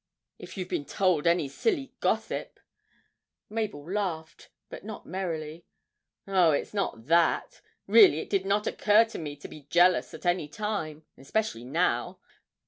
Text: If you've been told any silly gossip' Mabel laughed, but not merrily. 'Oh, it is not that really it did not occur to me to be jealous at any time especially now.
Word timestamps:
If 0.39 0.57
you've 0.57 0.67
been 0.67 0.85
told 0.85 1.27
any 1.27 1.47
silly 1.47 1.93
gossip' 1.99 2.59
Mabel 3.51 3.85
laughed, 3.87 4.49
but 4.67 4.83
not 4.83 5.05
merrily. 5.05 5.67
'Oh, 6.27 6.49
it 6.53 6.61
is 6.63 6.73
not 6.73 7.05
that 7.05 7.61
really 7.85 8.17
it 8.17 8.29
did 8.31 8.43
not 8.47 8.65
occur 8.65 9.05
to 9.05 9.19
me 9.19 9.35
to 9.35 9.47
be 9.47 9.67
jealous 9.69 10.11
at 10.15 10.25
any 10.25 10.47
time 10.47 11.05
especially 11.19 11.65
now. 11.65 12.17